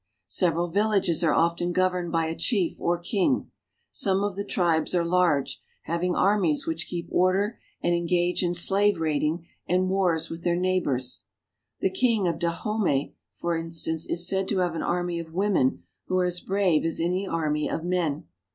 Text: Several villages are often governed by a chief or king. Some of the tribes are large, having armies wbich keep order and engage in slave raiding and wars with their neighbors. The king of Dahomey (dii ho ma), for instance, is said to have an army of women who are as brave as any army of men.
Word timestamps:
Several 0.33 0.67
villages 0.67 1.23
are 1.23 1.31
often 1.35 1.71
governed 1.71 2.11
by 2.11 2.25
a 2.25 2.35
chief 2.35 2.81
or 2.81 2.97
king. 2.97 3.51
Some 3.91 4.23
of 4.23 4.35
the 4.35 4.43
tribes 4.43 4.95
are 4.95 5.05
large, 5.05 5.61
having 5.83 6.15
armies 6.15 6.65
wbich 6.65 6.87
keep 6.87 7.07
order 7.11 7.59
and 7.83 7.93
engage 7.93 8.41
in 8.41 8.55
slave 8.55 8.99
raiding 8.99 9.45
and 9.67 9.89
wars 9.89 10.27
with 10.27 10.43
their 10.43 10.55
neighbors. 10.55 11.25
The 11.81 11.91
king 11.91 12.27
of 12.27 12.39
Dahomey 12.39 12.81
(dii 12.81 13.11
ho 13.11 13.11
ma), 13.11 13.11
for 13.35 13.55
instance, 13.55 14.09
is 14.09 14.27
said 14.27 14.47
to 14.47 14.57
have 14.57 14.73
an 14.73 14.81
army 14.81 15.19
of 15.19 15.33
women 15.35 15.83
who 16.07 16.17
are 16.17 16.25
as 16.25 16.39
brave 16.41 16.83
as 16.83 16.99
any 16.99 17.27
army 17.27 17.69
of 17.69 17.83
men. 17.83 18.25